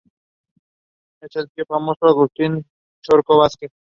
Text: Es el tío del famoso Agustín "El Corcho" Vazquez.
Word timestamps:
Es 1.21 1.35
el 1.35 1.45
tío 1.51 1.53
del 1.57 1.65
famoso 1.67 2.07
Agustín 2.07 2.55
"El 2.55 2.65
Corcho" 3.23 3.37
Vazquez. 3.37 3.71